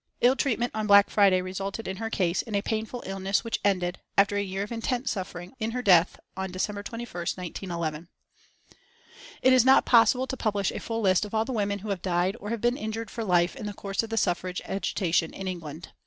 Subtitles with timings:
[0.19, 3.99] Ill treatment on Black Friday resulted in her case in a painful illness which ended,
[4.17, 8.09] after a year of intense suffering, in her death on December 21st, 1911.
[9.43, 12.01] It is not possible to publish a full list of all the women who have
[12.01, 15.47] died or have been injured for life in the course of the suffrage agitation in
[15.47, 15.89] England.